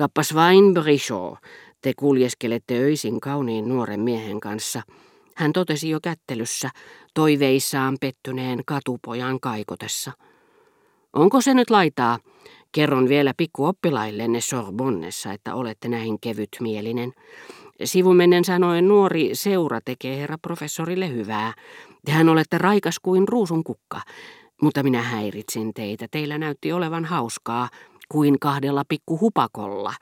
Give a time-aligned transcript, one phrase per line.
[0.00, 1.38] Kappas vain, Brichot,
[1.82, 4.82] te kuljeskelette öisin kauniin nuoren miehen kanssa.
[5.36, 6.70] Hän totesi jo kättelyssä,
[7.14, 10.12] toiveissaan pettyneen katupojan kaikotessa.
[11.12, 12.18] Onko se nyt laitaa?
[12.72, 17.12] Kerron vielä pikkuoppilaillenne Sorbonnessa, että olette näin kevytmielinen.
[17.84, 21.52] Sivumennen sanoen nuori seura tekee herra professorille hyvää.
[22.04, 24.00] Tehän olette raikas kuin ruusun kukka.
[24.62, 26.06] Mutta minä häiritsin teitä.
[26.10, 27.68] Teillä näytti olevan hauskaa
[28.12, 29.94] kuin kahdella pikkuhupakolla.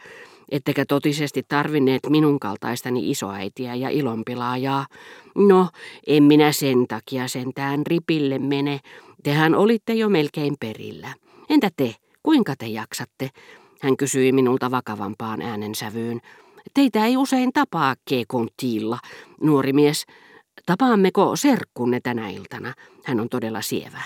[0.51, 4.87] Ettekä totisesti tarvinneet minun kaltaistani isoäitiä ja ilonpilaajaa.
[5.35, 5.69] No,
[6.07, 8.81] en minä sen takia sentään ripille mene.
[9.23, 11.15] Tehän olitte jo melkein perillä.
[11.51, 11.95] Entä te?
[12.23, 13.31] Kuinka te jaksatte?
[13.81, 16.21] Hän kysyi minulta vakavampaan äänensävyyn.
[16.75, 18.99] Teitä ei usein tapaa kekontiilla,
[19.41, 20.05] nuori mies.
[20.67, 22.75] Tapaammeko serkkunne tänä iltana?
[23.05, 24.03] Hän on todella sievä.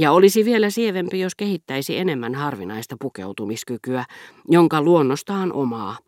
[0.00, 4.04] Ja olisi vielä sievempi, jos kehittäisi enemmän harvinaista pukeutumiskykyä,
[4.48, 5.98] jonka luonnostaan omaa.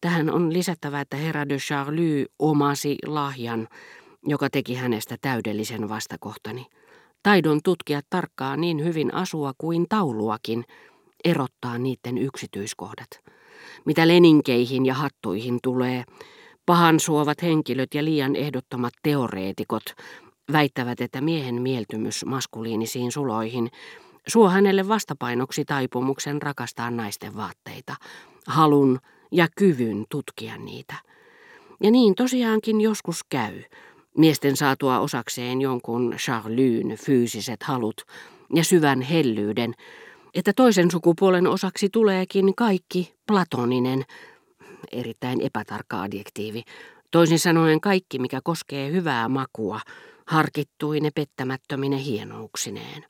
[0.00, 3.68] Tähän on lisättävä, että herra de Charlie omasi lahjan,
[4.26, 6.66] joka teki hänestä täydellisen vastakohtani.
[7.22, 10.64] Taidon tutkia tarkkaa niin hyvin asua kuin tauluakin,
[11.24, 13.20] erottaa niiden yksityiskohdat.
[13.84, 16.04] Mitä leninkeihin ja hattuihin tulee,
[16.66, 19.84] pahan suovat henkilöt ja liian ehdottomat teoreetikot
[20.52, 23.70] väittävät, että miehen mieltymys maskuliinisiin suloihin
[24.26, 27.96] suo hänelle vastapainoksi taipumuksen rakastaa naisten vaatteita,
[28.46, 28.98] halun
[29.32, 30.94] ja kyvyn tutkia niitä.
[31.82, 33.62] Ja niin tosiaankin joskus käy,
[34.18, 38.02] miesten saatua osakseen jonkun Charlyyn fyysiset halut
[38.54, 39.74] ja syvän hellyyden,
[40.34, 44.04] että toisen sukupuolen osaksi tuleekin kaikki platoninen,
[44.92, 46.62] erittäin epätarkka adjektiivi,
[47.10, 49.80] toisin sanoen kaikki, mikä koskee hyvää makua,
[50.26, 53.04] harkittuine pettämättömine hienouksineen.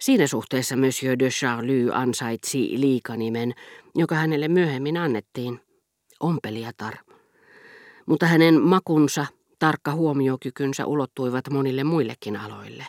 [0.00, 3.54] Siinä suhteessa Monsieur de Charlie ansaitsi liikanimen,
[3.94, 5.60] joka hänelle myöhemmin annettiin,
[6.20, 6.94] ompelijatar.
[8.06, 9.26] Mutta hänen makunsa,
[9.58, 12.86] tarkka huomiokykynsä ulottuivat monille muillekin aloille.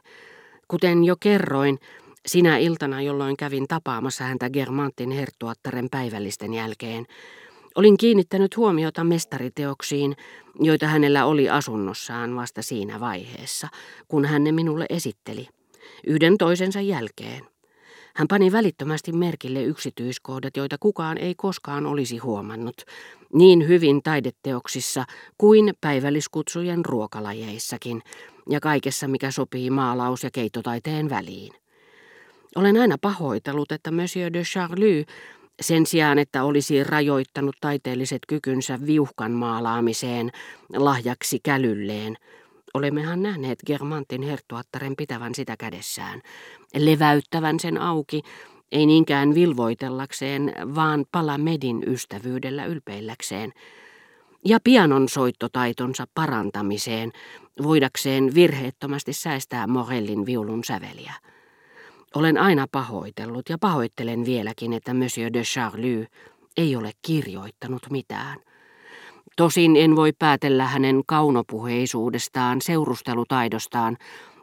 [0.67, 1.79] Kuten jo kerroin,
[2.25, 7.05] sinä iltana, jolloin kävin tapaamassa häntä Germantin herttuattaren päivällisten jälkeen,
[7.75, 10.15] olin kiinnittänyt huomiota mestariteoksiin,
[10.59, 13.67] joita hänellä oli asunnossaan vasta siinä vaiheessa,
[14.07, 15.47] kun hän ne minulle esitteli,
[16.07, 17.47] yhden toisensa jälkeen.
[18.15, 22.81] Hän pani välittömästi merkille yksityiskohdat, joita kukaan ei koskaan olisi huomannut,
[23.33, 25.05] niin hyvin taideteoksissa
[25.37, 28.01] kuin päivälliskutsujen ruokalajeissakin
[28.49, 31.53] ja kaikessa, mikä sopii maalaus- ja keittotaiteen väliin.
[32.55, 35.05] Olen aina pahoitellut, että Monsieur de Charlie
[35.61, 40.31] sen sijaan, että olisi rajoittanut taiteelliset kykynsä viuhkan maalaamiseen
[40.75, 42.17] lahjaksi kälylleen,
[42.73, 46.21] olemmehan nähneet Germantin herttuattaren pitävän sitä kädessään,
[46.75, 48.21] leväyttävän sen auki,
[48.71, 53.53] ei niinkään vilvoitellakseen, vaan palamedin ystävyydellä ylpeilläkseen,
[54.45, 57.11] ja pianon soittotaitonsa parantamiseen,
[57.63, 61.13] voidakseen virheettömästi säästää Morellin viulun säveliä.
[62.15, 66.07] Olen aina pahoitellut ja pahoittelen vieläkin, että Monsieur de Charlie
[66.57, 68.39] ei ole kirjoittanut mitään.
[69.35, 73.97] Tosin en voi päätellä hänen kaunopuheisuudestaan, seurustelutaidostaan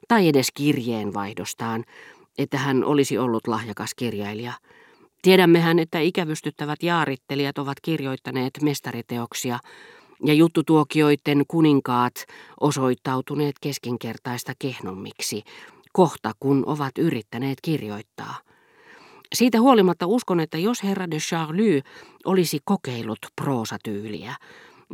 [0.09, 1.85] tai edes kirjeenvaihdostaan,
[2.39, 4.53] että hän olisi ollut lahjakas kirjailija.
[5.23, 9.59] Tiedämmehän, että ikävystyttävät jaarittelijat ovat kirjoittaneet mestariteoksia
[10.25, 12.15] ja juttutuokioiden kuninkaat
[12.61, 15.43] osoittautuneet keskinkertaista kehnommiksi,
[15.93, 18.39] kohta kun ovat yrittäneet kirjoittaa.
[19.35, 21.83] Siitä huolimatta uskon, että jos herra de Charlie
[22.25, 24.37] olisi kokeillut proosatyyliä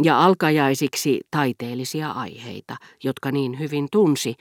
[0.03, 4.35] ja alkajaisiksi taiteellisia aiheita, jotka niin hyvin tunsi,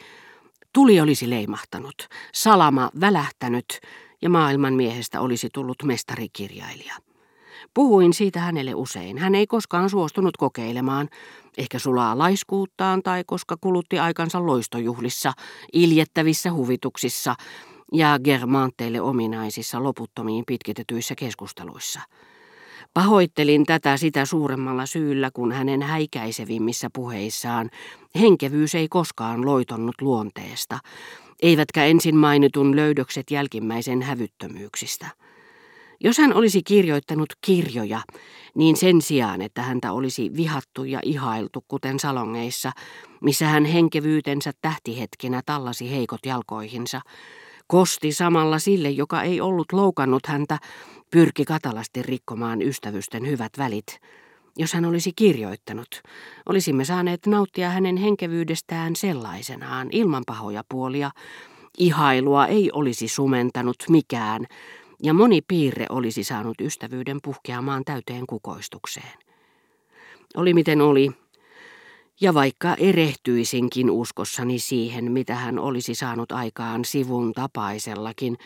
[0.73, 3.79] tuli olisi leimahtanut, salama välähtänyt
[4.21, 7.06] ja maailman miehestä olisi tullut mestarikirjailija.
[7.73, 9.17] Puhuin siitä hänelle usein.
[9.17, 11.09] Hän ei koskaan suostunut kokeilemaan,
[11.57, 15.33] ehkä sulaa laiskuuttaan tai koska kulutti aikansa loistojuhlissa,
[15.73, 17.35] iljettävissä huvituksissa
[17.93, 22.01] ja germanteille ominaisissa loputtomiin pitkitetyissä keskusteluissa.
[22.93, 27.69] Pahoittelin tätä sitä suuremmalla syyllä, kun hänen häikäisevimmissä puheissaan
[28.19, 30.79] henkevyys ei koskaan loitonnut luonteesta,
[31.41, 35.07] eivätkä ensin mainitun löydökset jälkimmäisen hävyttömyyksistä.
[35.99, 38.01] Jos hän olisi kirjoittanut kirjoja,
[38.55, 42.71] niin sen sijaan, että häntä olisi vihattu ja ihailtu, kuten salongeissa,
[43.21, 47.01] missä hän henkevyytensä tähtihetkinä tallasi heikot jalkoihinsa,
[47.67, 50.57] kosti samalla sille, joka ei ollut loukannut häntä,
[51.11, 53.99] pyrki katalasti rikkomaan ystävysten hyvät välit.
[54.57, 56.01] Jos hän olisi kirjoittanut,
[56.49, 61.11] olisimme saaneet nauttia hänen henkevyydestään sellaisenaan, ilman pahoja puolia.
[61.77, 64.45] Ihailua ei olisi sumentanut mikään,
[65.03, 69.13] ja moni piirre olisi saanut ystävyyden puhkeamaan täyteen kukoistukseen.
[70.35, 71.11] Oli miten oli,
[72.21, 78.37] ja vaikka erehtyisinkin uskossani siihen, mitä hän olisi saanut aikaan sivun tapaisellakin,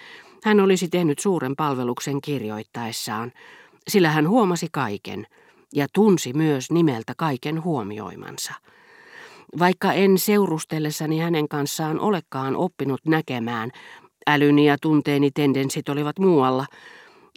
[0.44, 3.32] hän olisi tehnyt suuren palveluksen kirjoittaessaan,
[3.88, 5.28] sillä hän huomasi kaiken
[5.74, 8.54] ja tunsi myös nimeltä kaiken huomioimansa.
[9.60, 13.72] Vaikka en seurustellessani hänen kanssaan olekaan oppinut näkemään,
[14.28, 16.66] älyni ja tunteeni tendenssit olivat muualla,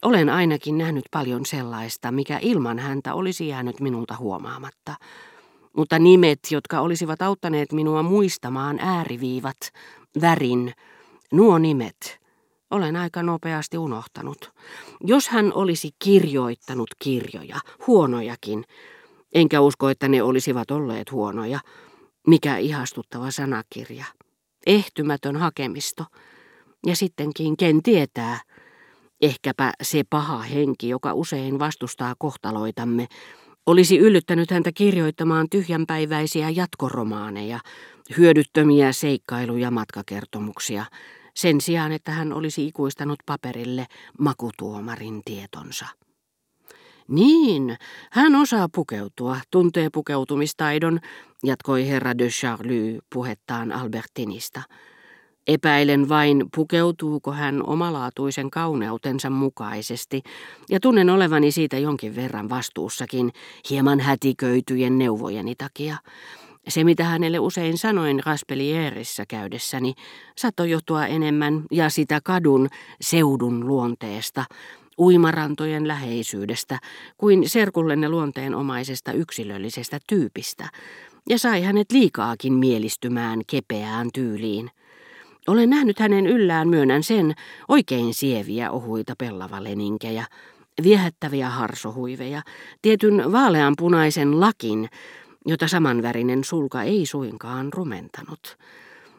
[0.03, 4.95] olen ainakin nähnyt paljon sellaista, mikä ilman häntä olisi jäänyt minulta huomaamatta.
[5.77, 9.57] Mutta nimet, jotka olisivat auttaneet minua muistamaan ääriviivat,
[10.21, 10.73] värin,
[11.33, 12.21] nuo nimet,
[12.71, 14.53] olen aika nopeasti unohtanut.
[15.01, 17.57] Jos hän olisi kirjoittanut kirjoja,
[17.87, 18.65] huonojakin,
[19.35, 21.61] enkä usko, että ne olisivat olleet huonoja,
[22.27, 24.05] mikä ihastuttava sanakirja,
[24.67, 26.05] ehtymätön hakemisto.
[26.87, 28.41] Ja sittenkin, ken tietää,
[29.21, 33.07] ehkäpä se paha henki, joka usein vastustaa kohtaloitamme,
[33.67, 37.61] olisi yllyttänyt häntä kirjoittamaan tyhjänpäiväisiä jatkoromaaneja,
[38.19, 40.85] hyödyttömiä seikkailuja matkakertomuksia,
[41.35, 43.87] sen sijaan, että hän olisi ikuistanut paperille
[44.19, 45.87] makutuomarin tietonsa.
[47.09, 47.77] Niin,
[48.11, 51.01] hän osaa pukeutua, tuntee pukeutumistaidon,
[51.43, 54.63] jatkoi herra de Charlie puhettaan Albertinista.
[55.47, 60.23] Epäilen vain, pukeutuuko hän omalaatuisen kauneutensa mukaisesti,
[60.71, 63.33] ja tunnen olevani siitä jonkin verran vastuussakin,
[63.71, 65.97] hieman hätiköityjen neuvojeni takia.
[66.69, 69.95] Se, mitä hänelle usein sanoin Raspelierissä käydessäni,
[70.37, 72.69] saattoi johtua enemmän ja sitä kadun
[73.01, 74.45] seudun luonteesta,
[74.99, 76.79] uimarantojen läheisyydestä,
[77.19, 80.69] kuin serkullenne luonteenomaisesta yksilöllisestä tyypistä,
[81.29, 84.71] ja sai hänet liikaakin mielistymään kepeään tyyliin.
[85.49, 87.35] Olen nähnyt hänen yllään myönnän sen
[87.69, 90.27] oikein sieviä ohuita pellavaleninkejä,
[90.83, 92.43] viehättäviä harsohuiveja,
[92.83, 94.89] tietyn vaaleanpunaisen lakin,
[95.47, 98.57] jota samanvärinen sulka ei suinkaan rumentanut.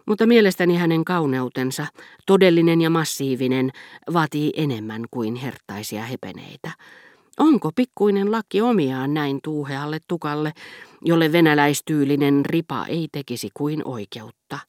[0.06, 1.88] Mutta mielestäni hänen kauneutensa,
[2.26, 3.72] todellinen ja massiivinen,
[4.14, 6.72] vaatii enemmän kuin herttaisia hepeneitä.
[7.40, 10.54] Onko pikkuinen lakki omiaan näin tuuhealle tukalle,
[11.02, 14.60] jolle venäläistyylinen ripa ei tekisi kuin oikeutta?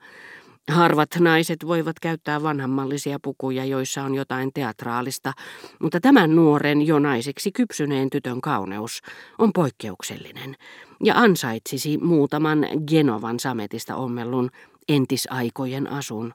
[0.70, 5.32] Harvat naiset voivat käyttää vanhammallisia pukuja, joissa on jotain teatraalista,
[5.80, 9.02] mutta tämän nuoren jo naiseksi kypsyneen tytön kauneus
[9.38, 10.56] on poikkeuksellinen
[11.04, 14.50] ja ansaitsisi muutaman Genovan sametista ommellun
[14.88, 16.34] entisaikojen asun.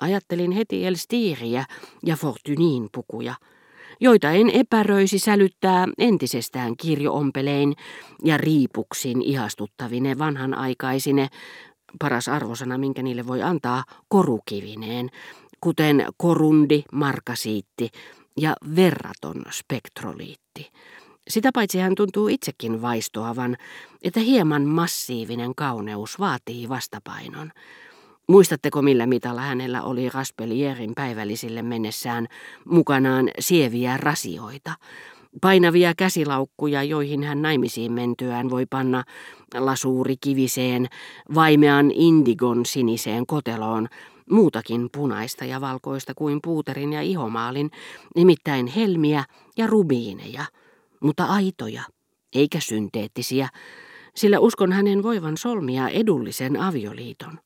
[0.00, 1.64] Ajattelin heti Elstiiriä
[2.06, 3.34] ja Fortunin pukuja,
[4.00, 7.74] joita en epäröisi sälyttää entisestään kirjoompelein
[8.24, 11.28] ja riipuksin ihastuttavine vanhanaikaisine
[11.98, 15.10] paras arvosana, minkä niille voi antaa, korukivineen,
[15.60, 17.90] kuten korundi, markasiitti
[18.36, 20.70] ja verraton spektroliitti.
[21.28, 23.56] Sitä paitsi hän tuntuu itsekin vaistoavan,
[24.02, 27.52] että hieman massiivinen kauneus vaatii vastapainon.
[28.28, 32.26] Muistatteko millä mitalla hänellä oli Raspelierin päivällisille mennessään
[32.64, 34.72] mukanaan sieviä rasioita?
[35.40, 39.04] Painavia käsilaukkuja, joihin hän naimisiin mentyään voi panna
[39.54, 40.86] lasuurikiviseen,
[41.34, 43.88] vaimean indigon siniseen koteloon,
[44.30, 47.70] muutakin punaista ja valkoista kuin puuterin ja ihomaalin,
[48.16, 49.24] nimittäin helmiä
[49.56, 50.44] ja rubiineja,
[51.00, 51.82] mutta aitoja,
[52.34, 53.48] eikä synteettisiä,
[54.14, 57.38] sillä uskon hänen voivan solmia edullisen avioliiton.